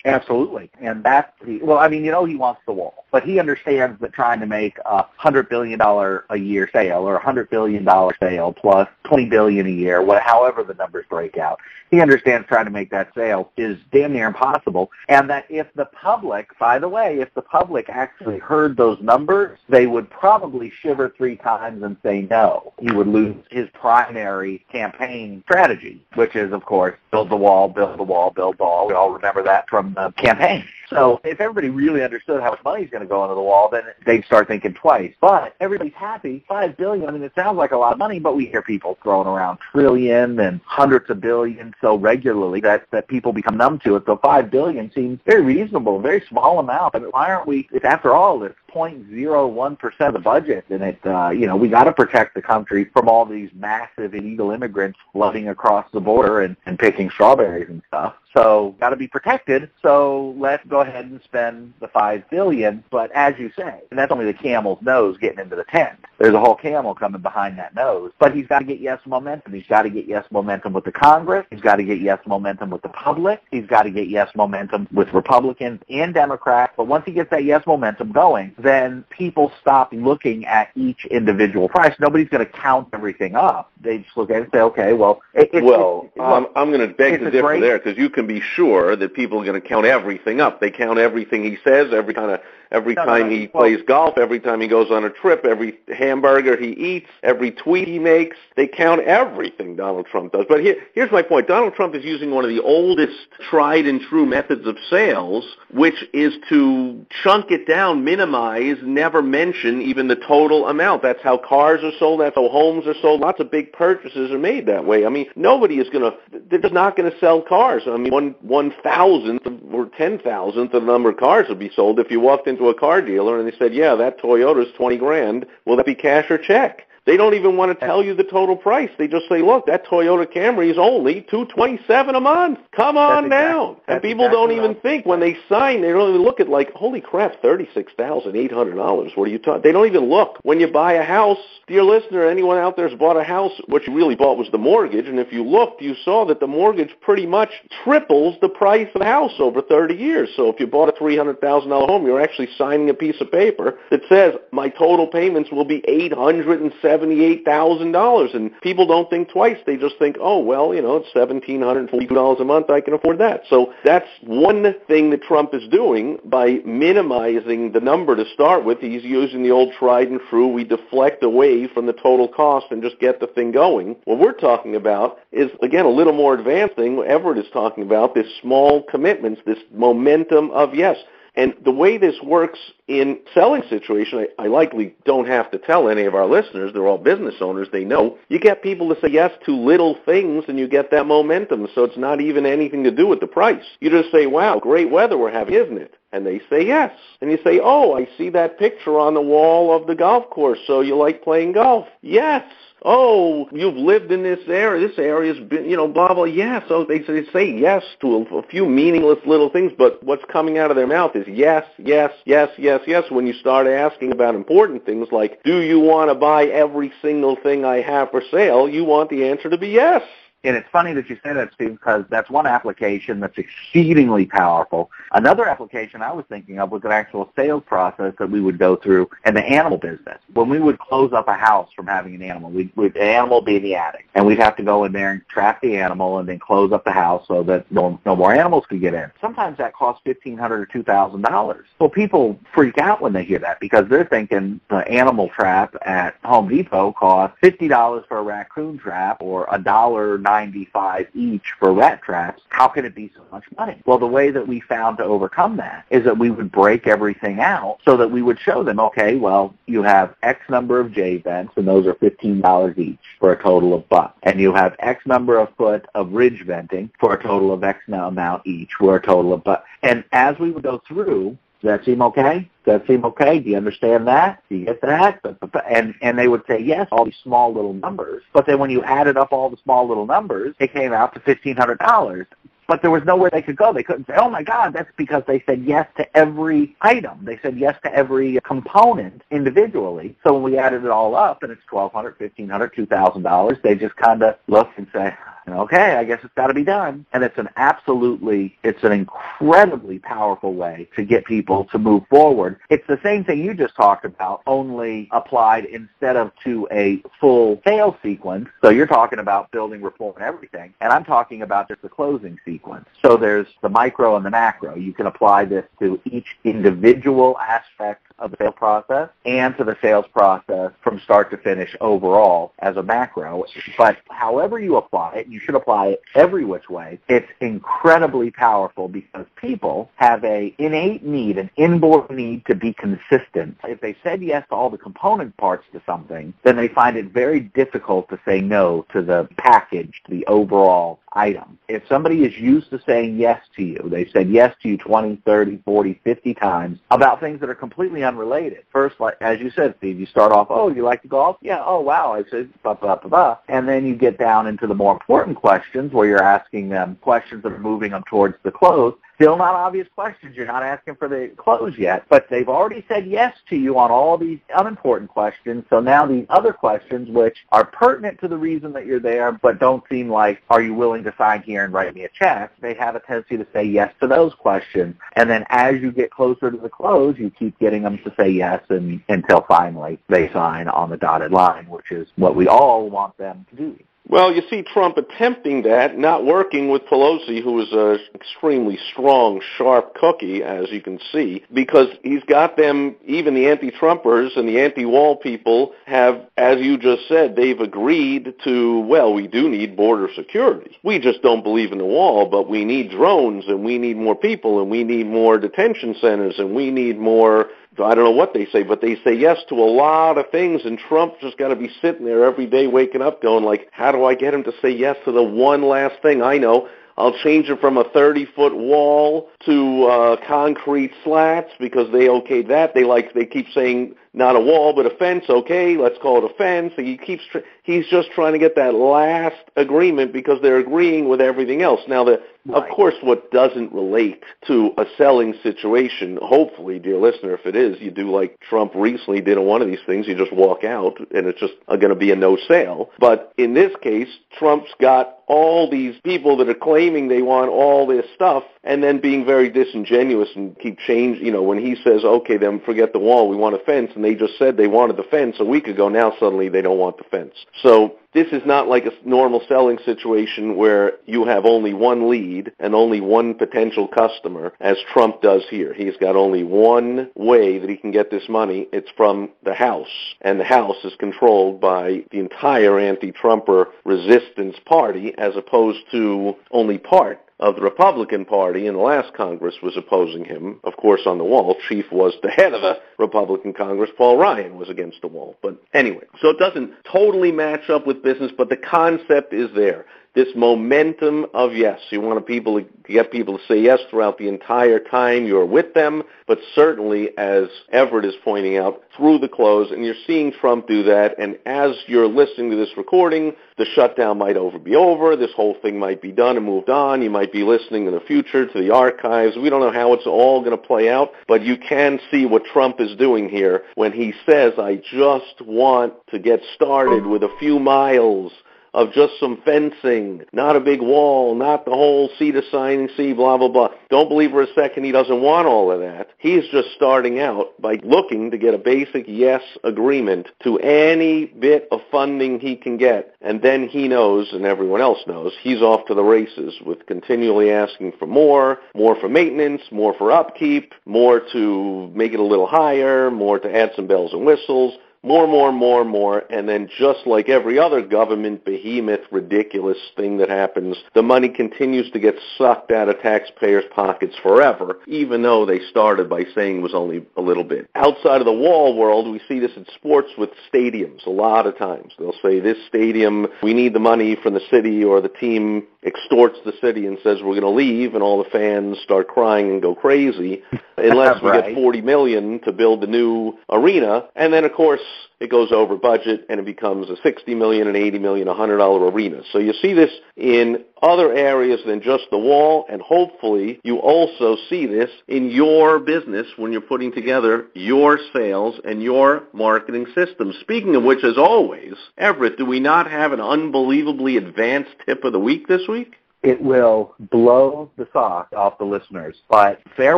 Absolutely. 0.06 0.70
And 0.80 1.04
that's 1.04 1.32
the, 1.46 1.60
well, 1.62 1.78
I 1.78 1.88
mean, 1.88 2.04
you 2.04 2.12
know 2.12 2.26
he 2.26 2.36
wants 2.36 2.62
the 2.66 2.74
wall, 2.74 3.06
but 3.12 3.24
he 3.24 3.40
understands 3.40 4.00
that 4.02 4.14
trying 4.14 4.40
to 4.40 4.48
make 4.48 4.78
a 4.86 5.06
$100 5.20 5.50
billion 5.50 5.80
a 5.82 6.38
year 6.38 6.70
sale 6.74 7.08
or 7.08 7.18
a 7.18 7.22
$100 7.22 7.50
billion 7.50 7.88
sale 8.20 8.54
plus 8.54 8.88
$20 9.06 9.30
billion 9.30 9.68
a 9.68 9.70
year, 9.70 10.02
what, 10.02 10.22
however 10.22 10.64
the 10.64 10.74
numbers 10.74 11.06
break 11.10 11.38
out, 11.38 11.60
he 11.92 12.00
understands 12.00 12.48
trying 12.48 12.66
to 12.66 12.72
make 12.72 12.90
that 12.90 13.14
sale 13.14 13.52
is 13.58 13.78
damn 13.92 14.14
near 14.14 14.28
impossible. 14.28 14.90
And 15.10 15.30
that 15.30 15.46
if 15.50 15.68
the 15.76 15.86
public, 15.86 16.58
by 16.58 16.80
the 16.80 16.88
way, 16.88 17.20
if 17.20 17.34
the 17.34 17.42
public 17.42 17.90
actually 17.90 18.40
heard 18.40 18.78
those 18.78 19.00
numbers, 19.02 19.60
they 19.68 19.88
would 19.88 20.10
probably 20.10 20.72
shiver 20.82 21.14
three 21.18 21.36
times 21.36 21.84
and 21.84 21.98
say 22.02 22.22
no. 22.30 22.74
He 22.80 22.92
would 22.92 23.08
lose 23.08 23.36
his 23.52 23.68
primary 23.74 24.66
campaign 24.72 25.44
strategy, 25.44 26.02
which 26.16 26.36
is, 26.36 26.54
of 26.54 26.64
course, 26.66 26.96
build 27.12 27.30
the 27.30 27.36
wall, 27.36 27.68
build 27.68 28.00
the 28.00 28.04
wall, 28.04 28.32
build 28.32 28.58
the 28.58 28.64
wall. 28.64 28.88
We 28.88 28.94
all 28.94 29.12
remember 29.12 29.44
that 29.44 29.70
from 29.70 29.91
Uh, 29.98 30.12
campaign. 30.12 30.64
So 30.92 31.22
if 31.24 31.40
everybody 31.40 31.70
really 31.70 32.04
understood 32.04 32.42
how 32.42 32.52
much 32.52 32.64
money 32.66 32.84
is 32.84 32.90
going 32.90 33.02
to 33.02 33.08
go 33.08 33.24
into 33.24 33.36
the 33.36 33.42
wall, 33.42 33.70
then 33.72 33.84
they'd 34.06 34.26
start 34.26 34.48
thinking 34.48 34.74
twice. 34.74 35.14
But 35.22 35.56
everybody's 35.62 35.94
happy. 35.94 36.44
Five 36.48 36.76
billion. 36.76 37.08
I 37.08 37.12
mean, 37.12 37.24
it 37.24 37.32
sounds 37.34 37.58
like 37.58 37.72
a 37.72 37.78
lot 37.78 37.94
of 37.94 37.98
money, 37.98 38.20
but 38.20 38.36
we 38.36 38.46
hear 38.46 38.62
people 38.62 38.98
throwing 39.02 39.28
around 39.28 39.60
trillion 39.72 40.40
and 40.40 40.60
hundreds 40.66 41.10
of 41.10 41.22
billions 41.22 41.74
so 41.80 41.96
regularly 41.96 42.60
that 42.62 42.88
that 42.92 43.08
people 43.08 43.32
become 43.32 43.56
numb 43.56 43.80
to 43.80 43.96
it. 43.96 44.04
So 44.06 44.18
five 44.18 44.52
billion 44.52 44.92
seems 44.92 45.20
very 45.26 45.42
reasonable, 45.42 46.00
very 46.00 46.24
small 46.28 46.60
amount. 46.60 46.96
I 46.96 47.00
mean, 47.00 47.12
why 47.12 47.32
aren't 47.32 47.48
we? 47.48 47.70
If 47.72 47.86
after 47.86 48.14
all, 48.14 48.44
it's 48.44 48.56
0.01% 48.74 50.08
of 50.08 50.14
the 50.14 50.20
budget, 50.20 50.66
and 50.70 50.84
it, 50.84 51.00
uh, 51.06 51.30
you 51.30 51.48
know, 51.48 51.56
we 51.56 51.68
got 51.68 51.86
to 51.86 51.94
protect 51.94 52.36
the 52.36 52.42
country 52.42 52.86
from 52.86 53.08
all 53.08 53.26
these 53.26 53.50
massive 53.54 54.14
illegal 54.14 54.52
immigrants 54.52 54.98
flooding 55.14 55.50
across 55.50 55.86
the 55.92 56.00
border 56.00 56.42
and, 56.42 56.56
and 56.66 56.80
picking 56.80 57.10
strawberries 57.10 57.70
and 57.70 57.82
stuff. 57.88 58.16
So 58.36 58.76
got 58.80 58.92
to 58.92 58.96
be 58.96 59.08
protected. 59.08 59.70
So 59.82 60.34
let's 60.38 60.66
go 60.68 60.81
ahead 60.82 61.06
and 61.06 61.22
spend 61.24 61.74
the 61.80 61.88
five 61.88 62.30
billion. 62.30 62.84
But 62.92 63.12
as 63.12 63.36
you 63.40 63.52
say, 63.58 63.82
and 63.90 63.98
that's 63.98 64.12
only 64.12 64.26
the 64.26 64.34
camel's 64.34 64.82
nose 64.82 65.18
getting 65.18 65.40
into 65.40 65.56
the 65.56 65.64
tent. 65.66 65.98
There's 66.20 66.34
a 66.34 66.40
whole 66.40 66.56
camel 66.56 66.94
coming 66.94 67.22
behind 67.22 67.58
that 67.58 67.74
nose. 67.74 68.12
But 68.20 68.36
he's 68.36 68.48
got 68.48 68.60
to 68.60 68.66
get 68.66 68.80
yes 68.80 69.00
momentum. 69.06 69.54
He's 69.54 69.68
got 69.68 69.84
to 69.84 69.90
get 69.90 70.08
yes 70.08 70.26
momentum 70.32 70.74
with 70.74 70.86
the 70.86 70.92
Congress. 70.92 71.46
He's 71.50 71.62
got 71.62 71.78
to 71.78 71.84
get 71.84 72.00
yes 72.00 72.20
momentum 72.28 72.70
with 72.70 72.82
the 72.82 72.90
public. 72.90 73.42
He's 73.52 73.66
got 73.66 73.84
to 73.84 73.92
get 73.92 74.08
yes 74.08 74.30
momentum 74.36 74.88
with 74.94 75.12
Republicans 75.14 75.82
and 75.90 76.14
Democrats. 76.14 76.74
But 76.78 76.88
once 76.88 77.06
he 77.06 77.12
gets 77.12 77.30
that 77.32 77.44
yes 77.44 77.64
momentum 77.66 78.12
going, 78.12 78.54
then 78.58 79.04
people 79.10 79.52
stop 79.60 79.94
looking 79.94 80.46
at 80.46 80.70
each 80.76 81.06
individual 81.06 81.70
price. 81.70 81.96
Nobody's 82.00 82.30
going 82.30 82.46
to 82.46 82.52
count 82.52 82.90
everything 82.94 83.36
up. 83.36 83.71
They 83.84 84.00
just 84.00 84.16
look 84.16 84.30
at 84.30 84.38
it 84.38 84.44
and 84.44 84.52
say, 84.54 84.60
okay, 84.60 84.94
well, 84.94 85.22
it, 85.34 85.50
it's, 85.54 85.66
well, 85.66 86.04
it's, 86.06 86.22
I'm, 86.22 86.46
I'm 86.56 86.72
going 86.72 86.88
to 86.88 86.94
beg 86.94 87.20
to 87.20 87.32
differ 87.32 87.48
great- 87.48 87.62
there 87.62 87.80
because 87.80 87.98
you 87.98 88.10
can 88.10 88.28
be 88.28 88.40
sure 88.40 88.96
that 88.96 89.14
people 89.14 89.42
are 89.42 89.46
going 89.46 89.60
to 89.60 89.68
count 89.68 89.86
everything 89.86 90.40
up. 90.40 90.62
They 90.62 90.72
count 90.72 91.00
everything 91.00 91.44
he 91.44 91.58
says, 91.64 91.92
every 91.94 92.14
kind 92.14 92.32
of 92.32 92.42
every 92.72 92.94
no, 92.94 93.06
time 93.06 93.30
no, 93.30 93.36
he 93.36 93.50
well- 93.54 93.64
plays 93.64 93.80
golf, 93.88 94.18
every 94.18 94.40
time 94.40 94.62
he 94.62 94.68
goes 94.68 94.92
on 94.92 95.04
a 95.04 95.10
trip, 95.10 95.46
every 95.46 95.80
hamburger 95.88 96.56
he 96.58 96.70
eats, 96.70 97.08
every 97.24 97.52
tweet 97.52 97.88
he 97.88 98.00
makes. 98.00 98.38
They 98.56 98.68
count 98.68 99.02
everything 99.02 99.76
Donald 99.76 100.06
Trump 100.06 100.34
does. 100.34 100.46
But 100.48 100.62
here, 100.62 100.76
here's 100.94 101.12
my 101.12 101.22
point. 101.22 101.48
Donald 101.48 101.74
Trump 101.74 101.96
is 101.96 102.04
using 102.04 102.32
one 102.32 102.44
of 102.44 102.50
the 102.50 102.62
oldest 102.62 103.18
tried 103.50 103.86
and 103.86 104.00
true 104.02 104.26
methods 104.26 104.68
of 104.68 104.78
sales, 104.90 105.46
which 105.74 106.06
is 106.14 106.34
to 106.50 107.06
chunk 107.24 107.52
it 107.52 107.68
down, 107.68 108.04
minimize, 108.04 108.78
never 108.84 109.22
mention 109.22 109.82
even 109.82 110.08
the 110.08 110.16
total 110.16 110.68
amount. 110.68 111.02
That's 111.02 111.22
how 111.24 111.38
cars 111.38 111.82
are 111.84 111.92
sold. 111.98 112.22
That's 112.22 112.36
how 112.36 112.48
homes 112.50 112.86
are 112.88 112.96
sold. 113.02 113.22
Lots 113.22 113.40
of 113.40 113.50
big 113.50 113.71
purchases 113.74 114.32
are 114.32 114.38
made 114.40 114.66
that 114.68 114.86
way. 114.86 115.06
I 115.06 115.10
mean, 115.10 115.28
nobody 115.36 115.80
is 115.80 115.90
going 115.90 116.12
to, 116.12 116.18
they're 116.50 116.60
just 116.60 116.74
not 116.74 116.96
going 116.96 117.12
to 117.12 117.18
sell 117.20 117.42
cars. 117.42 117.84
I 117.88 117.98
mean, 117.98 118.12
one, 118.12 118.36
one 118.42 118.74
thousandth 118.84 119.48
or 119.72 119.90
ten 119.98 120.20
thousandth 120.20 120.74
of 120.74 120.84
the 120.84 120.92
number 120.92 121.10
of 121.10 121.18
cars 121.18 121.48
would 121.50 121.60
be 121.60 121.72
sold 121.76 122.00
if 122.00 122.12
you 122.12 122.20
walked 122.20 122.48
into 122.48 122.70
a 122.70 122.74
car 122.74 123.02
dealer 123.02 123.40
and 123.40 123.48
they 123.52 123.58
said, 123.58 123.74
yeah, 123.74 123.96
that 123.96 124.20
Toyota's 124.20 124.72
20 124.78 124.98
grand. 124.98 125.46
Will 125.66 125.78
that 125.78 125.86
be 125.86 125.96
cash 125.96 126.30
or 126.30 126.38
check? 126.38 126.88
They 127.06 127.18
don't 127.18 127.34
even 127.34 127.58
want 127.58 127.78
to 127.78 127.86
tell 127.86 128.04
you 128.04 128.14
the 128.14 128.24
total 128.24 128.56
price. 128.56 128.90
They 129.00 129.08
just 129.08 129.28
say, 129.28 129.42
look, 129.42 129.66
that 129.66 129.86
Toyota 129.88 130.32
Camry 130.32 130.70
is 130.70 130.78
only 130.78 131.26
two 131.32 131.46
twenty 131.46 131.80
seven 131.88 132.14
a 132.14 132.20
month. 132.20 132.60
Come 132.76 132.96
on 132.96 133.28
down. 133.28 133.78
And 133.88 134.02
people 134.04 134.26
exactly 134.26 134.56
don't 134.56 134.64
even 134.64 134.80
think 134.82 135.06
when 135.08 135.20
they 135.20 135.36
sign, 135.50 135.82
they 135.82 135.90
don't 135.90 136.10
even 136.10 136.22
look 136.22 136.40
at 136.40 136.48
like, 136.48 136.72
holy 136.74 137.02
crap, 137.02 137.42
thirty 137.42 137.68
six 137.74 137.92
thousand 137.98 138.36
eight 138.36 138.52
hundred 138.52 138.76
dollars. 138.76 139.12
What 139.16 139.28
are 139.28 139.32
you 139.32 139.40
talking? 139.40 139.64
They 139.64 139.72
don't 139.72 139.88
even 139.88 140.10
look 140.10 140.38
when 140.44 140.60
you 140.60 140.72
buy 140.72 140.94
a 140.94 141.04
house. 141.04 141.40
Dear 141.68 141.84
listener, 141.84 142.28
anyone 142.28 142.58
out 142.58 142.76
there 142.76 142.88
has 142.88 142.98
bought 143.00 143.18
a 143.18 143.24
house, 143.24 143.54
what 143.68 143.88
you 143.88 143.96
really 143.96 144.16
bought 144.16 144.38
was 144.38 144.50
the 144.52 144.58
mortgage, 144.58 145.08
and 145.08 145.20
if 145.20 145.32
you 145.32 145.44
looked, 145.44 145.82
you 145.82 145.96
saw 146.04 146.26
that 146.26 146.40
the 146.40 146.48
mortgage 146.48 146.94
pretty 147.02 147.26
much 147.26 147.50
triples 147.84 148.36
the 148.42 148.50
price 148.50 148.90
of 148.94 149.00
the 149.00 149.08
house 149.08 149.34
over 149.40 149.62
thirty 149.64 149.96
years. 149.96 150.30
So 150.36 150.50
if 150.50 150.60
you 150.60 150.68
bought 150.68 150.90
a 150.90 150.98
three 151.00 151.18
hundred 151.18 151.42
thousand 151.42 151.72
dollar 151.72 151.88
home, 151.88 152.06
you're 152.06 152.22
actually 152.22 152.50
signing 152.60 152.92
a 152.92 152.94
piece 152.94 153.20
of 153.22 153.32
paper 153.32 153.80
that 153.90 154.02
says 154.08 154.36
my 154.52 154.70
total 154.70 155.08
payments 155.08 155.50
will 155.52 155.66
be 155.66 155.84
eight 155.88 156.14
hundred 156.14 156.62
and 156.62 156.72
seven 156.80 156.91
$78,000. 156.98 158.36
And 158.36 158.52
people 158.62 158.86
don't 158.86 159.10
think 159.10 159.30
twice. 159.30 159.58
They 159.66 159.78
just 159.78 159.98
think, 159.98 160.18
oh, 160.20 160.40
well, 160.40 160.74
you 160.74 160.82
know, 160.82 160.98
it's 160.98 161.10
$1,742 161.16 162.42
a 162.42 162.44
month. 162.44 162.70
I 162.70 162.82
can 162.82 162.94
afford 162.94 163.20
that. 163.20 163.44
So 163.50 163.74
that's 163.84 164.08
one 164.22 164.76
thing 164.88 165.10
that 165.12 165.22
Trump 165.24 165.54
is 165.54 165.68
doing 165.70 166.20
by 166.26 166.60
minimizing 166.66 167.72
the 167.72 167.80
number 167.80 168.16
to 168.16 168.26
start 168.34 168.66
with. 168.66 168.80
He's 168.80 169.04
using 169.04 169.44
the 169.44 169.52
old 169.52 169.74
tried 169.78 170.10
and 170.10 170.20
true, 170.30 170.48
we 170.48 170.64
deflect 170.64 171.24
away 171.24 171.68
from 171.68 171.86
the 171.86 171.94
total 171.94 172.28
cost 172.28 172.68
and 172.72 172.82
just 172.82 173.00
get 173.00 173.20
the 173.20 173.28
thing 173.28 173.52
going. 173.52 173.96
What 174.06 174.20
we're 174.20 174.34
talking 174.34 174.76
about 174.76 175.20
is, 175.32 175.50
again, 175.62 175.86
a 175.86 175.90
little 175.90 176.14
more 176.14 176.34
advanced 176.34 176.76
thing. 176.76 177.04
Everett 177.06 177.38
is 177.38 177.52
talking 177.52 177.84
about 177.84 178.14
this 178.16 178.28
small 178.42 178.84
commitments, 178.84 179.42
this 179.46 179.60
momentum 179.74 180.52
of, 180.52 180.76
yes, 180.76 180.98
and 181.36 181.54
the 181.64 181.72
way 181.72 181.98
this 181.98 182.16
works 182.22 182.60
in 182.88 183.20
selling 183.34 183.64
situation, 183.70 184.28
I, 184.38 184.44
I 184.44 184.48
likely 184.48 184.96
don't 185.06 185.28
have 185.28 185.50
to 185.52 185.58
tell 185.58 185.88
any 185.88 186.04
of 186.04 186.14
our 186.14 186.26
listeners. 186.26 186.72
They're 186.74 186.88
all 186.88 186.98
business 186.98 187.36
owners. 187.40 187.70
They 187.72 187.86
know. 187.86 188.18
You 188.28 188.38
get 188.38 188.62
people 188.62 188.94
to 188.94 189.00
say 189.00 189.08
yes 189.10 189.32
to 189.46 189.56
little 189.56 189.98
things 190.06 190.44
and 190.50 190.60
you 190.60 190.68
get 190.68 190.92
that 190.92 191.06
momentum. 191.06 191.68
So 191.74 191.86
it's 191.86 191.98
not 191.98 192.20
even 192.20 192.46
anything 192.46 192.84
to 192.84 192.92
do 192.92 193.08
with 193.08 193.22
the 193.22 193.28
price. 193.28 193.64
You 193.80 193.90
just 193.90 194.12
say, 194.12 194.26
wow, 194.26 194.60
great 194.60 194.92
weather 194.92 195.18
we're 195.18 195.32
having, 195.32 195.54
isn't 195.54 195.78
it? 195.78 195.96
And 196.12 196.26
they 196.26 196.42
say 196.50 196.66
yes. 196.66 196.92
And 197.22 197.32
you 197.32 197.38
say, 197.46 197.62
oh, 197.64 197.98
I 197.98 198.10
see 198.18 198.30
that 198.32 198.60
picture 198.60 199.00
on 199.00 199.14
the 199.14 199.22
wall 199.22 199.74
of 199.74 199.88
the 199.88 199.96
golf 199.96 200.30
course. 200.30 200.60
So 200.68 200.82
you 200.82 200.98
like 200.98 201.24
playing 201.24 201.54
golf? 201.54 201.88
Yes 202.02 202.44
oh, 202.84 203.48
you've 203.52 203.76
lived 203.76 204.12
in 204.12 204.24
this 204.24 204.40
area, 204.48 204.88
this 204.88 204.98
area's 204.98 205.40
been, 205.50 205.70
you 205.70 205.78
know, 205.78 205.88
blah, 205.88 206.14
blah, 206.14 206.24
yeah. 206.24 206.62
So 206.68 206.84
they, 206.84 207.00
they 207.00 207.26
say 207.32 207.52
yes 207.52 207.84
to 208.02 208.16
a, 208.32 208.38
a 208.38 208.44
few 208.44 208.66
meaningless 208.66 209.20
little 209.26 209.50
things, 209.50 209.72
but 209.78 210.04
what's 210.04 210.24
coming 210.32 210.58
out 210.58 210.72
of 210.72 210.78
their 210.78 210.88
mouth 210.88 211.16
is 211.16 211.28
yes, 211.28 211.66
yes, 211.78 212.12
yes, 212.26 212.50
yes, 212.58 212.82
yes. 212.88 213.04
When 213.10 213.28
you 213.28 213.34
start 213.34 213.68
asking 213.68 214.12
about 214.12 214.36
important 214.36 214.86
things 214.86 215.08
like, 215.12 215.44
do 215.44 215.60
you 215.60 215.80
want 215.80 216.10
to 216.10 216.16
buy 216.16 216.46
every 216.46 216.92
single 217.02 217.36
thing 217.36 217.66
I 217.66 217.82
have 217.82 218.10
for 218.12 218.22
sale, 218.32 218.68
you 218.68 218.84
want 218.84 219.10
the 219.10 219.28
answer 219.28 219.50
to 219.50 219.58
be 219.58 219.70
yes. 219.70 220.02
And 220.44 220.56
it's 220.56 220.68
funny 220.72 220.94
that 220.94 221.08
you 221.08 221.18
say 221.24 221.34
that, 221.34 221.54
Steve, 221.54 221.74
because 221.74 222.04
that's 222.10 222.30
one 222.30 222.48
application 222.48 223.20
that's 223.20 223.38
exceedingly 223.38 224.26
powerful. 224.26 224.90
Another 225.12 225.48
application 225.48 226.02
I 226.02 226.12
was 226.12 226.26
thinking 226.30 226.60
of 226.60 226.72
was 226.72 226.84
an 226.84 226.92
actual 226.92 227.32
sales 227.36 227.62
process 227.68 228.16
that 228.18 228.32
we 228.32 228.42
would 228.42 228.58
go 228.58 228.76
through 228.76 229.08
in 229.26 229.36
the 229.36 229.44
animal 229.44 229.78
business. 229.78 230.18
When 230.34 230.50
we 230.50 230.60
would 230.60 230.80
close 230.80 231.14
up 231.14 231.28
a 231.28 231.34
house 231.34 231.70
from 231.76 231.86
having 231.86 232.16
an 232.16 232.24
animal, 232.24 232.50
we'd, 232.50 232.72
we'd 232.76 232.96
an 232.96 233.04
animal 233.04 233.38
would 233.38 233.46
be 233.46 233.58
in 233.58 233.64
the 233.64 233.76
attic, 233.76 234.08
and 234.16 234.26
we'd 234.26 234.40
have 234.40 234.56
to 234.58 234.64
go 234.64 234.84
in 234.86 234.92
there 234.92 235.12
and 235.12 235.22
trap 235.28 235.62
the 235.62 235.78
animal 235.78 236.18
and 236.18 236.28
then 236.28 236.40
close 236.40 236.72
up 236.72 236.86
the 236.86 236.92
house 236.92 237.24
so 237.28 237.44
that 237.44 237.72
no, 237.72 238.00
no 238.04 238.16
more 238.16 238.34
animals 238.34 238.66
could 238.68 238.82
get 238.82 238.96
in. 238.96 239.12
Sometimes 239.22 239.60
that 239.60 239.74
costs 239.76 240.02
fifteen 240.04 240.38
hundred 240.38 240.62
or 240.62 240.66
two 240.66 240.82
thousand 240.82 241.22
dollars. 241.22 241.68
Well, 241.80 241.90
people 241.90 242.40
freak 242.54 242.80
out 242.80 243.00
when 243.00 243.14
they 243.14 243.24
hear 243.24 243.40
that 243.40 243.60
because 243.60 243.88
they're 243.90 244.06
thinking 244.06 244.60
the 244.70 244.88
animal 244.88 245.30
trap 245.30 245.76
at 245.86 246.16
Home 246.24 246.50
Depot 246.50 246.94
costs 246.94 247.38
fifty 247.42 247.68
dollars 247.68 248.06
for 248.08 248.18
a 248.18 248.24
raccoon 248.24 248.80
trap 248.80 249.22
or 249.22 249.48
a 249.52 249.60
dollar 249.60 250.18
95 250.32 251.08
each 251.14 251.52
for 251.60 251.74
rat 251.74 252.02
traps, 252.02 252.42
how 252.48 252.66
can 252.66 252.86
it 252.86 252.96
be 252.96 253.12
so 253.14 253.22
much 253.34 253.44
money? 253.58 253.82
Well, 253.86 253.98
the 253.98 254.08
way 254.08 254.32
that 254.32 254.48
we 254.48 254.62
found 254.62 254.98
to 255.00 255.04
overcome 255.04 255.58
that 255.58 255.86
is 255.90 256.06
that 256.06 256.18
we 256.18 256.30
would 256.32 256.54
break 256.54 256.88
everything 256.88 257.42
out 257.42 257.80
so 257.84 257.98
that 257.98 258.10
we 258.10 258.22
would 258.22 258.40
show 258.40 258.64
them, 258.64 258.80
okay, 258.80 259.18
well, 259.18 259.54
you 259.66 259.84
have 259.84 260.16
X 260.24 260.40
number 260.50 260.80
of 260.80 260.94
J 260.94 261.18
vents, 261.18 261.52
and 261.58 261.68
those 261.68 261.86
are 261.86 261.96
$15 261.96 262.78
each 262.78 262.98
for 263.20 263.34
a 263.34 263.44
total 263.44 263.74
of 263.74 263.90
buck. 263.90 264.16
And 264.24 264.40
you 264.40 264.54
have 264.54 264.78
X 264.80 265.06
number 265.06 265.38
of 265.38 265.54
foot 265.58 265.86
of 265.96 266.14
ridge 266.14 266.46
venting 266.46 266.90
for 266.98 267.14
a 267.14 267.22
total 267.22 267.52
of 267.52 267.66
X 267.66 267.82
amount 267.90 268.48
each 268.48 268.72
for 268.80 268.96
a 268.96 269.02
total 269.02 269.34
of 269.34 269.44
buck. 269.44 269.66
And 269.84 270.06
as 270.14 270.40
we 270.40 270.52
would 270.52 270.64
go 270.64 270.82
through, 270.88 271.38
does 271.62 271.78
that 271.78 271.86
seem 271.86 272.02
okay? 272.02 272.50
Does 272.66 272.80
that 272.80 272.88
seem 272.88 273.06
okay? 273.06 273.40
Do 273.40 273.52
you 273.52 273.58
understand 273.58 274.08
that? 274.08 274.44
Do 274.50 274.56
you 274.56 274.66
get 274.66 274.82
that? 274.82 275.22
And 275.70 275.94
and 276.02 276.18
they 276.18 276.28
would 276.28 276.42
say 276.48 276.60
yes, 276.60 276.88
all 276.92 277.06
these 277.06 277.14
small 277.24 277.54
little 277.54 277.74
numbers. 277.74 278.24
But 278.34 278.48
then 278.48 278.58
when 278.58 278.72
you 278.72 278.84
added 278.84 279.16
up 279.16 279.32
all 279.32 279.50
the 279.50 279.58
small 279.64 279.88
little 279.88 280.08
numbers, 280.08 280.56
it 280.60 280.74
came 280.74 280.92
out 280.92 281.14
to 281.14 281.20
fifteen 281.20 281.56
hundred 281.56 281.78
dollars. 281.80 282.26
But 282.68 282.82
there 282.82 282.90
was 282.90 283.04
nowhere 283.04 283.30
they 283.30 283.42
could 283.42 283.58
go. 283.58 283.74
They 283.74 283.84
couldn't 283.84 284.08
say, 284.08 284.14
"Oh 284.16 284.30
my 284.30 284.42
God," 284.42 284.74
that's 284.74 284.90
because 284.98 285.24
they 285.28 285.44
said 285.46 285.64
yes 285.64 285.88
to 285.98 286.18
every 286.18 286.76
item. 286.82 287.20
They 287.26 287.38
said 287.44 287.58
yes 287.58 287.78
to 287.84 287.94
every 287.94 288.40
component 288.44 289.22
individually. 289.30 290.16
So 290.24 290.34
when 290.34 290.44
we 290.44 290.58
added 290.58 290.84
it 290.84 290.90
all 290.90 291.16
up, 291.16 291.44
and 291.44 291.52
it's 291.52 291.62
twelve 291.68 291.92
hundred, 291.92 292.18
fifteen 292.18 292.50
hundred, 292.50 292.74
two 292.76 292.86
thousand 292.88 293.24
dollars, 293.24 293.58
they 293.62 293.76
just 293.76 293.96
kind 293.98 294.24
of 294.24 294.38
look 294.48 294.70
and 294.78 294.88
say, 294.94 295.14
okay, 295.48 295.96
I 295.96 296.04
guess 296.04 296.20
it's 296.24 296.34
got 296.36 296.48
to 296.48 296.54
be 296.54 296.64
done. 296.64 297.06
And 297.14 297.24
it's 297.24 297.38
an 297.38 297.50
absolutely, 297.56 298.58
it's 298.64 298.84
an 298.84 298.92
incredibly 298.92 300.00
powerful 300.00 300.54
way 300.54 300.88
to 300.96 301.04
get 301.04 301.26
people 301.26 301.66
to 301.66 301.80
move 301.80 302.04
forward. 302.10 302.60
It's 302.70 302.86
the 302.88 303.00
same 303.04 303.24
thing 303.24 303.44
you 303.44 303.54
just 303.54 303.76
talked 303.76 304.06
about, 304.06 304.42
only 304.48 305.10
applied 305.12 305.66
instead 305.66 306.16
of 306.16 306.32
to 306.44 306.68
a 306.72 307.02
full 307.20 307.62
sales 307.66 307.96
sequence. 308.02 308.50
So 308.62 308.70
you're 308.70 308.88
talking 308.88 309.20
about 309.20 309.52
building 309.52 309.82
rapport 309.82 310.14
and 310.16 310.24
everything, 310.24 310.74
and 310.82 310.92
I'm 310.92 311.04
talking 311.04 311.42
about 311.42 311.68
just 311.68 311.82
the 311.82 311.90
closing 311.90 312.40
sequence. 312.46 312.88
So 313.02 313.18
there's 313.18 313.48
the 313.62 313.70
micro 313.70 314.16
and 314.16 314.26
the 314.26 314.32
macro. 314.32 314.76
You 314.76 314.94
can 314.94 315.08
apply 315.08 315.46
this 315.46 315.66
to 315.80 316.00
each 316.06 316.38
individual 316.44 317.38
aspect 317.40 318.11
of 318.22 318.32
the 318.32 318.38
sales 318.40 318.56
process 318.56 319.10
and 319.26 319.58
to 319.58 319.64
the 319.64 319.76
sales 319.82 320.06
process 320.14 320.72
from 320.84 321.00
start 321.02 321.30
to 321.32 321.38
finish 321.38 321.76
overall 321.82 322.54
as 322.60 322.78
a 322.78 322.84
macro. 322.84 323.44
But 323.78 323.98
however 324.10 324.60
you 324.60 324.78
apply 324.78 325.16
it, 325.16 325.28
you 325.28 325.40
should 325.40 325.56
apply 325.56 325.88
it 325.88 326.02
every 326.16 326.46
which 326.46 326.70
way. 326.70 327.00
It's 327.10 327.28
incredibly 327.42 328.32
powerful 328.32 328.88
because 328.88 329.26
people 329.36 329.90
have 329.96 330.24
a 330.24 330.54
innate 330.58 331.04
need, 331.04 331.38
an 331.38 331.50
inborn 331.58 332.16
need 332.16 332.46
to 332.46 332.56
be 332.56 332.74
consistent. 332.74 333.58
If 333.64 333.82
they 333.82 333.96
said 334.04 334.22
yes 334.22 334.46
to 334.50 334.56
all 334.56 334.70
the 334.70 334.78
component 334.78 335.36
parts 335.38 335.66
to 335.74 335.82
something, 335.86 336.34
then 336.44 336.56
they 336.56 336.68
find 336.68 336.96
it 336.96 337.08
very 337.12 337.40
difficult 337.40 338.08
to 338.10 338.20
say 338.26 338.40
no 338.42 338.86
to 338.94 339.02
the 339.02 339.28
package, 339.38 340.02
to 340.06 340.12
the 340.12 340.26
overall 340.28 341.00
item. 341.14 341.58
If 341.68 341.84
somebody 341.88 342.24
is 342.24 342.38
used 342.38 342.70
to 342.70 342.82
saying 342.86 343.18
yes 343.18 343.42
to 343.56 343.64
you, 343.64 343.88
they've 343.90 344.10
said 344.12 344.30
yes 344.30 344.56
to 344.62 344.70
you 344.70 344.78
20, 344.78 345.22
30, 345.26 345.58
40, 345.66 346.02
50 346.04 346.34
times 346.36 346.80
about 346.92 347.20
things 347.20 347.40
that 347.40 347.50
are 347.50 347.56
completely 347.56 348.04
unrelated. 348.04 348.64
First, 348.72 349.00
like 349.00 349.16
as 349.22 349.40
you 349.40 349.52
said, 349.52 349.76
Steve, 349.78 350.00
you 350.00 350.06
start 350.06 350.32
off, 350.32 350.48
oh, 350.50 350.70
you 350.70 350.84
like 350.84 351.02
to 351.04 351.08
golf? 351.08 351.38
Yeah, 351.42 351.64
oh, 351.66 351.82
wow. 351.82 352.14
I 352.14 352.24
said, 352.30 352.50
blah, 352.64 352.74
blah, 352.74 352.96
blah, 352.96 353.10
blah. 353.10 353.38
And 353.48 353.68
then 353.68 353.86
you 353.86 353.96
get 353.96 354.18
down 354.18 354.48
into 354.48 354.68
the 354.68 354.76
more 354.76 354.94
important 354.94 355.38
questions 355.38 355.92
where 355.92 356.08
you're 356.08 356.24
asking 356.24 356.70
them 356.70 356.98
questions 357.02 357.44
that 357.44 357.52
are 357.52 357.60
moving 357.60 357.92
them 357.92 358.04
towards 358.10 358.36
the 358.44 358.52
close. 358.52 358.96
Still 359.22 359.38
not 359.38 359.54
obvious 359.54 359.88
questions. 359.94 360.36
You're 360.36 360.48
not 360.48 360.64
asking 360.64 360.96
for 360.96 361.08
the 361.08 361.30
close 361.38 361.78
yet, 361.78 362.06
but 362.10 362.28
they've 362.28 362.50
already 362.50 362.84
said 362.88 363.06
yes 363.06 363.38
to 363.50 363.56
you 363.56 363.78
on 363.78 363.92
all 363.92 364.18
these 364.18 364.40
unimportant 364.56 365.12
questions. 365.12 365.64
So 365.70 365.80
now 365.80 366.08
these 366.08 366.26
other 366.30 366.52
questions, 366.54 367.08
which 367.08 367.38
are 367.52 367.64
pertinent 367.64 368.20
to 368.22 368.28
the 368.28 368.38
reason 368.38 368.74
that 368.74 368.88
you're 368.88 369.00
there, 369.00 369.32
but 369.32 369.60
don't 369.60 369.84
seem 369.92 370.10
like, 370.10 370.42
are 370.50 370.60
you 370.60 370.74
willing 370.74 371.04
to 371.04 371.14
sign 371.20 371.44
here 371.44 371.64
and 371.64 371.72
write 371.72 371.94
me 371.94 372.04
a 372.04 372.10
check? 372.10 372.52
They 372.62 372.74
have 372.74 372.96
a 372.96 373.00
tendency 373.00 373.38
to 373.38 373.46
say 373.54 373.64
yes 373.64 373.94
to 374.02 374.08
those 374.08 374.34
questions. 374.34 374.96
And 375.14 375.30
then 375.30 375.46
as 375.50 375.80
you 375.80 375.92
get 375.92 376.10
closer 376.10 376.50
to 376.50 376.58
the 376.58 376.70
close, 376.70 377.16
you 377.20 377.30
keep 377.30 377.60
getting 377.60 377.84
them 377.84 378.00
to 378.00 378.12
say 378.18 378.32
yes 378.32 378.64
and, 378.70 379.04
until 379.08 379.46
finally 379.48 380.00
they 380.10 380.32
sign 380.34 380.68
on 380.68 380.90
the 380.90 380.98
dotted 380.98 381.32
line, 381.32 381.70
which 381.70 381.92
is 381.92 382.08
what 382.16 382.36
we 382.36 382.48
all 382.48 382.90
want 382.90 383.16
them 383.18 383.46
to 383.52 383.56
do. 383.56 383.80
Well, 384.12 384.36
you 384.36 384.42
see 384.50 384.62
Trump 384.62 384.98
attempting 384.98 385.64
that, 385.64 385.98
not 385.98 386.26
working 386.26 386.68
with 386.70 386.82
Pelosi, 386.82 387.42
who 387.42 387.62
is 387.62 387.70
an 387.72 387.98
extremely 388.14 388.78
strong, 388.92 389.42
sharp 389.58 389.96
cookie, 389.96 390.44
as 390.44 390.70
you 390.70 390.82
can 390.82 391.00
see, 391.14 391.46
because 391.54 391.88
he's 392.04 392.22
got 392.26 392.58
them, 392.58 392.98
even 393.06 393.36
the 393.36 393.48
anti-Trumpers 393.48 394.36
and 394.36 394.50
the 394.50 394.60
anti-wall 394.60 395.16
people 395.16 395.72
have, 395.86 396.28
as 396.36 396.60
you 396.60 396.78
just 396.78 397.08
said, 397.08 397.38
they've 397.38 397.62
agreed 397.62 398.34
to, 398.44 398.82
well, 398.82 399.14
we 399.14 399.28
do 399.28 399.48
need 399.48 399.78
border 399.78 400.10
security. 400.14 400.78
We 400.84 401.00
just 401.00 401.22
don't 401.22 401.42
believe 401.42 401.72
in 401.72 401.78
the 401.78 401.86
wall, 401.86 402.26
but 402.30 402.50
we 402.50 402.66
need 402.66 402.92
drones 402.92 403.46
and 403.48 403.64
we 403.64 403.78
need 403.78 403.96
more 403.96 404.16
people 404.16 404.62
and 404.62 404.70
we 404.70 404.84
need 404.84 405.08
more 405.08 405.38
detention 405.38 405.96
centers 406.02 406.36
and 406.38 406.54
we 406.54 406.70
need 406.70 407.00
more 407.00 407.48
I 407.80 407.96
don't 407.96 408.04
know 408.04 408.12
what 408.12 408.34
they 408.34 408.46
say, 408.48 408.64
but 408.64 408.82
they 408.82 408.96
say 409.04 409.14
yes 409.14 409.38
to 409.50 409.56
a 409.56 409.70
lot 409.70 410.18
of 410.18 410.30
things, 410.30 410.62
and 410.66 410.78
Trump 410.78 411.20
just 411.22 411.38
got 411.38 411.50
to 411.50 411.56
be 411.56 411.70
sitting 411.82 412.06
there 412.06 412.26
every 412.26 412.46
day 412.46 412.68
waking 412.68 413.02
up 413.02 413.22
going 413.22 413.46
like, 413.46 413.70
how 413.72 413.92
do 413.92 414.04
I 414.04 414.14
get 414.14 414.34
him 414.34 414.44
to 414.44 414.52
say 414.62 414.72
yes 414.72 414.98
to 415.06 415.12
the 415.12 415.24
one 415.24 415.64
last 415.64 416.02
thing 416.02 416.22
I 416.22 416.38
know? 416.38 416.68
I'll 416.98 417.18
change 417.24 417.50
it 417.50 417.60
from 417.60 417.78
a 417.78 417.86
30-foot 417.86 418.56
wall 418.56 419.30
to 419.46 419.86
uh, 419.86 420.18
concrete 420.28 420.92
slats 421.04 421.50
because 421.60 421.92
they 421.92 422.08
okayed 422.08 422.50
that. 422.50 422.74
They 422.74 422.84
like 422.84 423.14
they 423.14 423.26
keep 423.26 423.48
saying 423.56 423.96
not 424.14 424.36
a 424.36 424.40
wall 424.40 424.74
but 424.74 424.86
a 424.86 424.96
fence. 424.98 425.26
Okay, 425.30 425.78
let's 425.78 425.98
call 426.02 426.24
it 426.24 426.32
a 426.32 426.34
fence. 426.36 426.74
He 426.76 426.98
keeps 426.98 427.24
he's 427.64 427.88
just 427.88 428.12
trying 428.12 428.34
to 428.34 428.40
get 428.40 428.56
that 428.56 428.74
last 428.74 429.44
agreement 429.56 430.14
because 430.14 430.40
they're 430.42 430.60
agreeing 430.60 431.08
with 431.08 431.22
everything 431.22 431.62
else. 431.62 431.80
Now, 431.88 432.04
the 432.04 432.22
right. 432.46 432.64
of 432.64 432.70
course, 432.76 432.96
what 433.02 433.32
doesn't 433.32 433.72
relate 433.72 434.24
to 434.48 434.72
a 434.78 434.86
selling 434.98 435.34
situation. 435.44 436.20
Hopefully, 436.22 436.80
dear 436.80 436.98
listener, 436.98 437.34
if 437.34 437.46
it 437.46 437.56
is, 437.56 437.80
you 437.80 437.92
do 437.92 438.12
like 438.12 438.40
Trump 438.42 438.74
recently 438.76 439.22
did 439.22 439.38
on 439.38 439.46
one 439.46 439.62
of 439.62 439.68
these 439.68 439.80
things. 439.86 440.08
You 440.08 440.16
just 440.16 440.34
walk 440.34 440.64
out 440.64 441.00
and 441.12 441.28
it's 441.28 441.40
just 441.40 441.54
going 441.68 441.90
to 441.90 441.96
be 441.96 442.12
a 442.12 442.16
no 442.16 442.38
sale. 442.48 442.90
But 443.00 443.34
in 443.38 443.54
this 443.54 443.72
case, 443.82 444.10
Trump's 444.38 444.72
got 444.80 445.20
all 445.32 445.70
these 445.70 445.96
people 446.04 446.36
that 446.36 446.50
are 446.50 446.54
claiming 446.54 447.08
they 447.08 447.22
want 447.22 447.50
all 447.50 447.88
this 447.88 448.06
stuff 448.14 448.44
and 448.66 448.84
then 448.84 449.00
being 449.00 449.26
very 449.26 449.50
disingenuous 449.50 450.28
and 450.36 450.60
keep 450.60 450.78
change 450.80 451.20
you 451.22 451.32
know 451.32 451.42
when 451.42 451.58
he 451.58 451.74
says 451.86 452.04
okay 452.04 452.36
then 452.36 452.60
forget 452.66 452.92
the 452.92 453.00
wall 453.00 453.30
we 453.30 453.36
want 453.38 453.56
a 453.56 453.60
fence 453.60 453.92
and 454.02 454.06
they 454.10 454.16
just 454.16 454.38
said 454.38 454.58
they 454.58 454.68
wanted 454.68 454.98
the 454.98 455.04
fence 455.04 455.36
a 455.40 455.46
week 455.46 455.68
ago 455.68 455.90
now 455.90 456.14
suddenly 456.20 456.50
they 456.50 456.62
don't 456.62 456.80
want 456.80 456.98
the 456.98 457.04
fence 457.06 457.34
so 457.62 457.96
this 458.14 458.28
is 458.34 458.42
not 458.46 458.68
like 458.68 458.86
a 458.86 458.92
normal 459.06 459.42
selling 459.48 459.78
situation 459.86 460.58
where 460.58 460.94
you 461.06 461.26
have 461.26 461.46
only 461.46 461.74
one 461.74 462.10
lead 462.10 462.52
and 462.60 462.76
only 462.76 463.00
one 463.00 463.36
potential 463.36 463.88
customer, 463.88 464.54
as 464.60 464.78
Trump 464.92 465.22
does 465.22 465.44
here. 465.50 465.74
He's 465.74 465.96
got 465.96 466.18
only 466.18 466.44
one 466.44 467.10
way 467.16 467.58
that 467.58 467.70
he 467.70 467.78
can 467.78 467.92
get 467.92 468.12
this 468.12 468.28
money. 468.28 468.68
It's 468.74 468.92
from 468.98 469.30
the 469.44 469.54
House, 469.54 470.16
and 470.22 470.40
the 470.40 470.46
House 470.46 470.84
is 470.84 470.94
controlled 471.00 471.62
by 471.62 472.04
the 472.12 472.20
entire 472.20 472.80
anti-Trumper 472.80 473.70
resistance 473.86 474.58
party 474.66 475.14
as 475.18 475.38
opposed 475.38 475.80
to 475.92 476.36
only 476.52 476.78
part 476.78 477.20
of 477.42 477.56
the 477.56 477.62
Republican 477.62 478.24
Party 478.24 478.68
in 478.68 478.76
the 478.76 478.80
last 478.80 479.14
Congress 479.14 479.56
was 479.62 479.76
opposing 479.76 480.24
him. 480.24 480.60
Of 480.64 480.78
course, 480.78 481.02
on 481.06 481.18
the 481.18 481.24
wall, 481.24 481.56
Chief 481.68 481.86
was 481.92 482.14
the 482.22 482.30
head 482.30 482.54
of 482.54 482.64
a 482.64 482.78
Republican 483.00 483.52
Congress. 483.52 483.90
Paul 483.98 484.18
Ryan 484.18 484.58
was 484.58 484.70
against 484.70 485.02
the 485.02 485.08
wall. 485.08 485.36
But 485.42 485.62
anyway, 485.74 486.06
so 486.22 486.30
it 486.30 486.38
doesn't 486.38 486.72
totally 486.92 487.32
match 487.32 487.70
up 487.70 487.88
with 487.88 488.04
business, 488.04 488.32
but 488.38 488.50
the 488.50 488.58
concept 488.58 489.34
is 489.34 489.50
there 489.56 489.86
this 490.14 490.28
momentum 490.36 491.26
of 491.34 491.54
yes. 491.54 491.80
You 491.90 492.02
want 492.02 492.26
people 492.26 492.60
to 492.60 492.68
get 492.88 493.12
people 493.12 493.38
to 493.38 493.44
say 493.48 493.62
yes 493.62 493.80
throughout 493.90 494.18
the 494.18 494.28
entire 494.28 494.80
time 494.80 495.26
you're 495.26 495.46
with 495.46 495.74
them, 495.74 496.04
but 496.28 496.38
certainly, 496.54 497.18
as 497.18 497.46
Everett 497.72 498.06
is 498.06 498.16
pointing 498.24 498.58
out, 498.58 498.82
through 498.98 499.20
the 499.20 499.30
close, 499.30 499.72
and 499.72 499.86
you're 499.86 499.96
seeing 500.06 500.34
Trump 500.34 500.68
do 500.68 500.84
that, 500.84 501.18
and 501.18 501.38
as 501.46 501.72
you're 501.88 502.08
listening 502.08 502.52
to 502.52 502.58
this 502.58 502.76
recording, 502.76 503.34
the 503.58 503.66
shutdown 503.74 504.18
might 504.18 504.36
over 504.36 504.60
be 504.60 504.76
over, 504.76 505.16
this 505.16 505.32
whole 505.34 505.56
thing 505.62 505.80
might 505.80 506.02
be 506.02 506.12
done 506.12 506.36
and 506.36 506.46
moved 506.46 506.70
on, 506.70 507.02
you 507.02 507.10
might 507.10 507.31
be 507.32 507.44
listening 507.44 507.86
in 507.86 507.94
the 507.94 508.00
future 508.02 508.46
to 508.46 508.62
the 508.62 508.74
archives, 508.74 509.36
we 509.38 509.50
don't 509.50 509.62
know 509.62 509.72
how 509.72 509.94
it's 509.94 510.06
all 510.06 510.40
going 510.40 510.52
to 510.52 510.68
play 510.68 510.90
out, 510.90 511.12
but 511.28 511.42
you 511.42 511.58
can 511.58 512.00
see 512.10 512.26
what 512.26 512.44
Trump 512.46 512.80
is 512.80 512.96
doing 512.98 513.30
here 513.30 513.64
when 513.76 513.92
he 513.92 514.14
says, 514.26 514.54
I 514.58 514.76
just 514.76 515.42
want 515.42 515.94
to 516.08 516.20
get 516.20 516.42
started 516.56 517.06
with 517.06 517.24
a 517.24 517.36
few 517.40 517.60
miles 517.60 518.32
of 518.74 518.94
just 518.94 519.14
some 519.20 519.42
fencing, 519.44 520.24
not 520.32 520.56
a 520.56 520.60
big 520.60 520.82
wall, 520.82 521.36
not 521.36 521.66
the 521.66 521.72
whole 521.72 522.10
sea 522.18 522.32
to 522.32 522.42
signing 522.52 522.90
sea, 522.96 523.14
blah, 523.14 523.38
blah, 523.38 523.50
blah. 523.50 523.70
Don't 523.90 524.10
believe 524.10 524.32
for 524.32 524.42
a 524.42 524.54
second 524.54 524.84
he 524.84 524.92
doesn't 524.92 525.22
want 525.22 525.48
all 525.48 525.72
of 525.72 525.80
that. 525.82 526.10
He's 526.18 526.48
just 526.52 526.70
starting 526.76 527.20
out 527.20 527.60
by 527.62 527.80
looking 527.84 528.32
to 528.32 528.38
get 528.38 528.54
a 528.54 528.58
basic 528.58 529.06
yes 529.08 529.42
agreement 529.64 530.28
to 530.44 530.58
any 530.60 531.26
bit 531.26 531.68
of 531.72 531.82
funding 531.92 532.40
he 532.40 532.56
can 532.56 532.78
get. 532.78 533.16
And 533.22 533.42
then 533.42 533.68
he 533.68 533.88
knows, 533.88 534.30
and 534.32 534.46
everyone 534.46 534.82
else 534.82 535.00
knows, 535.06 535.34
he's 535.42 535.62
off 535.62 535.86
to 535.88 535.94
the 535.94 536.04
races 536.04 536.56
with 536.66 536.86
continually 536.86 537.52
asking 537.52 537.94
for 538.00 538.08
more, 538.08 538.60
more 538.74 539.00
for 539.00 539.10
maintenance, 539.10 539.62
more 539.72 539.94
for 539.98 540.12
upkeep, 540.12 540.74
more 540.86 541.22
to 541.34 541.92
make 541.94 542.14
it 542.14 542.20
a 542.20 542.24
little 542.24 542.48
higher, 542.48 543.12
more 543.12 543.40
to 543.40 543.54
add 543.54 543.72
some 543.76 543.88
bells 543.88 544.14
and 544.14 544.26
whistles 544.26 544.74
more, 545.04 545.28
more, 545.28 545.52
more, 545.52 545.84
more, 545.84 546.24
and 546.30 546.48
then 546.48 546.70
just 546.78 547.08
like 547.08 547.28
every 547.28 547.58
other 547.58 547.82
government 547.82 548.46
behemoth 548.46 549.02
ridiculous 549.12 549.78
thing 549.96 550.18
that 550.18 550.30
happens, 550.30 550.78
the 550.94 551.02
money 551.02 551.30
continues 551.30 551.90
to 551.92 552.00
get 552.00 552.16
sucked 552.38 552.72
out 552.72 552.90
of 552.90 553.00
taxpayers' 553.02 553.66
pockets 553.74 554.16
forever, 554.22 554.80
even 554.88 555.24
though 555.24 555.46
they 555.46 555.60
started 555.70 556.10
by 556.10 556.24
saying 556.36 556.58
it 556.58 556.62
was 556.62 556.76
only 556.76 557.06
a 557.18 557.22
little 557.22 557.44
bit. 557.44 557.70
Outside 557.76 558.22
of 558.22 558.26
the 558.26 558.32
wall 558.32 558.78
world, 558.78 559.08
we 559.12 559.20
see 559.28 559.40
this 559.40 559.56
in 559.56 559.66
sports 559.74 560.10
with 560.18 560.30
stadiums 560.54 561.06
a 561.06 561.10
lot 561.10 561.48
of 561.48 561.58
times. 561.58 561.94
They'll 561.98 562.14
say 562.22 562.40
this 562.40 562.58
stadium, 562.68 563.28
we 563.42 563.54
need 563.54 563.74
the 563.74 563.80
money 563.80 564.16
from 564.22 564.34
the 564.34 564.42
city 564.52 564.84
or 564.84 565.02
the 565.02 565.10
team 565.10 565.64
extorts 565.86 566.38
the 566.46 566.54
city 566.62 566.86
and 566.86 566.98
says 567.04 567.18
we're 567.22 567.40
going 567.40 567.42
to 567.42 567.50
leave 567.50 567.96
and 567.96 568.04
all 568.04 568.24
the 568.24 568.30
fans 568.30 568.78
start 568.84 569.08
crying 569.08 569.50
and 569.50 569.62
go 569.62 569.74
crazy 569.74 570.44
unless 570.78 571.22
we 571.22 571.32
get 571.32 571.56
40 571.56 571.82
million 571.82 572.40
to 572.42 572.52
build 572.52 572.82
the 572.82 572.88
new 572.88 573.34
arena. 573.50 574.06
And 574.16 574.32
then 574.32 574.46
of 574.46 574.54
course 574.54 574.82
it 575.22 575.30
goes 575.30 575.52
over 575.52 575.78
budget 575.78 576.26
and 576.30 576.40
it 576.40 576.46
becomes 576.46 576.90
a 576.90 576.96
60 577.04 577.36
million 577.36 577.68
and 577.68 577.78
80 577.78 578.00
million, 578.00 578.28
a 578.28 578.34
hundred 578.34 578.58
dollar 578.58 578.90
arena. 578.90 579.22
So 579.32 579.38
you 579.38 579.54
see 579.62 579.74
this 579.74 579.92
in 580.18 580.66
other 580.82 581.14
areas 581.14 581.62
than 581.66 581.82
just 581.82 582.06
the 582.10 582.18
wall, 582.18 582.66
and 582.68 582.82
hopefully 582.82 583.60
you 583.64 583.78
also 583.78 584.36
see 584.50 584.66
this 584.66 584.90
in 585.08 585.30
your 585.30 585.78
business 585.80 586.26
when 586.38 586.52
you're 586.52 586.60
putting 586.60 586.92
together 586.92 587.46
your 587.54 588.00
sales 588.14 588.60
and 588.66 588.82
your 588.82 589.24
marketing 589.32 589.86
system. 589.94 590.34
Speaking 590.42 590.76
of 590.76 590.84
which, 590.84 591.04
as 591.04 591.20
always, 591.20 591.76
Everett, 592.00 592.40
do 592.40 592.46
we 592.46 592.60
not 592.60 592.90
have 592.90 593.12
an 593.12 593.22
unbelievably 593.22 594.18
advanced 594.18 594.72
tip 594.88 595.04
of 595.04 595.14
the 595.14 595.20
week 595.20 595.48
this 595.48 595.68
week? 595.70 595.98
It 596.24 596.42
will 596.42 596.96
blow 597.12 597.72
the 597.78 597.88
socks 597.92 598.34
off 598.34 598.58
the 598.58 598.66
listeners. 598.66 599.22
But 599.30 599.62
fair 599.76 599.98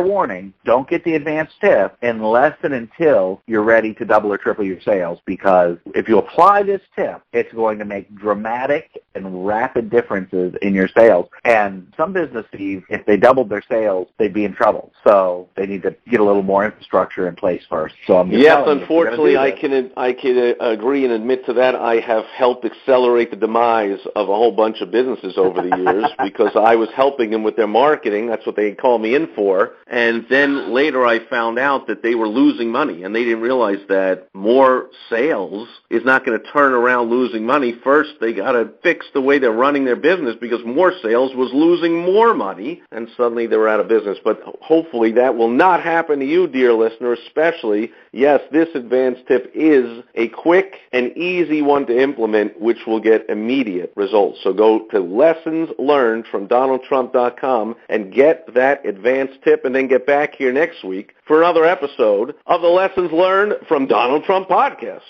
warning, 0.00 0.54
don't 0.64 0.88
get 0.88 1.04
the 1.04 1.14
advanced 1.14 1.54
tip 1.60 1.96
unless 2.02 2.56
and 2.62 2.74
until 2.74 3.42
you're 3.46 3.62
ready 3.62 3.94
to 3.94 4.04
double 4.04 4.32
or 4.32 4.38
triple 4.38 4.64
your 4.64 4.80
sales 4.80 5.18
because 5.26 5.78
if 5.94 6.08
you 6.08 6.18
apply 6.18 6.62
this 6.62 6.80
tip, 6.96 7.22
it's 7.32 7.52
going 7.52 7.78
to 7.78 7.84
make 7.84 8.14
dramatic 8.14 9.02
and 9.14 9.46
rapid 9.46 9.90
differences 9.90 10.54
in 10.62 10.74
your 10.74 10.88
sales. 10.88 11.28
And 11.44 11.92
some 11.96 12.12
businesses, 12.12 12.82
if 12.88 13.06
they 13.06 13.16
doubled 13.16 13.48
their 13.48 13.62
sales, 13.68 14.08
they'd 14.18 14.34
be 14.34 14.44
in 14.44 14.54
trouble. 14.54 14.92
So 15.06 15.48
they 15.56 15.66
need 15.66 15.82
to 15.82 15.94
get 16.08 16.20
a 16.20 16.24
little 16.24 16.42
more 16.42 16.64
infrastructure 16.64 17.28
in 17.28 17.36
place 17.36 17.62
first. 17.68 17.94
So 18.06 18.18
I'm 18.18 18.30
yes, 18.32 18.64
unfortunately, 18.66 19.36
I 19.36 19.50
can 19.50 19.92
I 19.96 20.12
can 20.12 20.54
uh, 20.60 20.64
agree 20.64 21.04
and 21.04 21.12
admit 21.12 21.46
to 21.46 21.52
that. 21.54 21.74
I 21.74 22.00
have 22.00 22.24
helped 22.26 22.64
accelerate 22.64 23.30
the 23.30 23.36
demise 23.36 24.00
of 24.16 24.28
a 24.28 24.34
whole 24.34 24.52
bunch 24.52 24.80
of 24.80 24.90
businesses 24.90 25.34
over 25.36 25.62
the 25.62 25.76
years 25.76 26.13
because 26.22 26.52
I 26.54 26.76
was 26.76 26.88
helping 26.94 27.30
them 27.30 27.42
with 27.42 27.56
their 27.56 27.66
marketing. 27.66 28.26
That's 28.26 28.46
what 28.46 28.56
they 28.56 28.72
called 28.72 29.02
me 29.02 29.14
in 29.14 29.28
for. 29.34 29.72
And 29.86 30.26
then 30.28 30.72
later 30.72 31.06
I 31.06 31.26
found 31.28 31.58
out 31.58 31.86
that 31.86 32.02
they 32.02 32.14
were 32.14 32.28
losing 32.28 32.70
money 32.70 33.02
and 33.02 33.14
they 33.14 33.24
didn't 33.24 33.40
realize 33.40 33.78
that 33.88 34.28
more 34.34 34.88
sales 35.10 35.68
is 35.90 36.04
not 36.04 36.24
going 36.24 36.38
to 36.38 36.50
turn 36.52 36.72
around 36.72 37.10
losing 37.10 37.44
money. 37.44 37.74
First, 37.82 38.10
they 38.20 38.32
got 38.32 38.52
to 38.52 38.70
fix 38.82 39.06
the 39.14 39.20
way 39.20 39.38
they're 39.38 39.52
running 39.52 39.84
their 39.84 39.96
business 39.96 40.36
because 40.40 40.64
more 40.64 40.92
sales 41.02 41.34
was 41.34 41.50
losing 41.52 41.98
more 41.98 42.34
money 42.34 42.82
and 42.90 43.08
suddenly 43.16 43.46
they 43.46 43.56
were 43.56 43.68
out 43.68 43.80
of 43.80 43.88
business. 43.88 44.18
But 44.22 44.40
hopefully 44.60 45.12
that 45.12 45.36
will 45.36 45.50
not 45.50 45.82
happen 45.82 46.18
to 46.20 46.26
you, 46.26 46.46
dear 46.46 46.72
listener, 46.72 47.12
especially, 47.12 47.92
yes, 48.12 48.40
this 48.52 48.68
advanced 48.74 49.26
tip 49.26 49.50
is 49.54 50.02
a 50.14 50.28
quick 50.28 50.74
and 50.92 51.16
easy 51.16 51.62
one 51.62 51.86
to 51.86 52.02
implement 52.02 52.60
which 52.60 52.78
will 52.86 53.00
get 53.00 53.28
immediate 53.28 53.92
results. 53.96 54.38
So 54.42 54.52
go 54.52 54.86
to 54.90 55.00
lessons 55.00 55.70
learned 55.78 56.03
from 56.30 56.48
DonaldTrump.com 56.48 57.76
and 57.88 58.12
get 58.12 58.52
that 58.54 58.84
advanced 58.86 59.42
tip 59.42 59.64
and 59.64 59.74
then 59.74 59.88
get 59.88 60.06
back 60.06 60.34
here 60.34 60.52
next 60.52 60.84
week 60.84 61.14
for 61.26 61.42
another 61.42 61.64
episode 61.64 62.34
of 62.46 62.60
the 62.60 62.68
Lessons 62.68 63.12
Learned 63.12 63.54
from 63.66 63.86
Donald 63.86 64.24
Trump 64.24 64.48
podcast. 64.48 65.00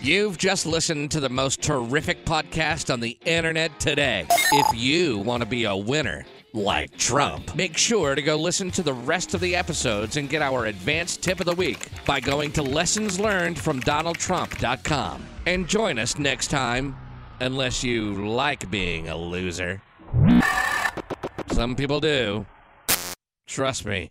You've 0.00 0.38
just 0.38 0.66
listened 0.66 1.12
to 1.12 1.20
the 1.20 1.28
most 1.28 1.62
terrific 1.62 2.24
podcast 2.24 2.92
on 2.92 3.00
the 3.00 3.16
internet 3.24 3.78
today. 3.78 4.26
If 4.30 4.76
you 4.76 5.18
want 5.18 5.42
to 5.42 5.48
be 5.48 5.64
a 5.64 5.76
winner, 5.76 6.24
like 6.54 6.96
Trump. 6.98 7.54
Make 7.54 7.76
sure 7.76 8.14
to 8.14 8.22
go 8.22 8.36
listen 8.36 8.70
to 8.72 8.82
the 8.82 8.92
rest 8.92 9.34
of 9.34 9.40
the 9.40 9.56
episodes 9.56 10.16
and 10.16 10.28
get 10.28 10.42
our 10.42 10.66
advanced 10.66 11.22
tip 11.22 11.40
of 11.40 11.46
the 11.46 11.54
week 11.54 11.88
by 12.04 12.20
going 12.20 12.52
to 12.52 12.62
lessons 12.62 13.18
learned 13.18 13.58
from 13.58 13.80
donaldtrump.com. 13.80 15.26
And 15.46 15.68
join 15.68 15.98
us 15.98 16.18
next 16.18 16.48
time 16.48 16.96
unless 17.42 17.82
you 17.82 18.14
like 18.28 18.70
being 18.70 19.08
a 19.08 19.16
loser. 19.16 19.82
Some 21.50 21.74
people 21.74 21.98
do. 21.98 22.46
Trust 23.46 23.84
me. 23.84 24.10